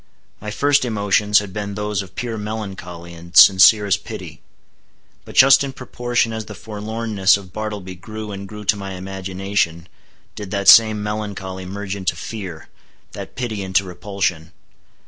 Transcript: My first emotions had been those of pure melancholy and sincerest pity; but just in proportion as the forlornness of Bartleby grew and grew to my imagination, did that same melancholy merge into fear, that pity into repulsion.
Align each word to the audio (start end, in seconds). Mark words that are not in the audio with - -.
My 0.41 0.49
first 0.49 0.83
emotions 0.83 1.37
had 1.37 1.53
been 1.53 1.75
those 1.75 2.01
of 2.01 2.15
pure 2.15 2.35
melancholy 2.35 3.13
and 3.13 3.37
sincerest 3.37 4.03
pity; 4.03 4.41
but 5.25 5.35
just 5.35 5.63
in 5.63 5.73
proportion 5.73 6.33
as 6.33 6.45
the 6.45 6.55
forlornness 6.55 7.37
of 7.37 7.53
Bartleby 7.53 7.93
grew 7.97 8.31
and 8.31 8.47
grew 8.47 8.65
to 8.65 8.75
my 8.75 8.93
imagination, 8.93 9.87
did 10.33 10.49
that 10.49 10.67
same 10.67 11.03
melancholy 11.03 11.67
merge 11.67 11.95
into 11.95 12.15
fear, 12.15 12.67
that 13.11 13.35
pity 13.35 13.61
into 13.61 13.83
repulsion. 13.83 14.53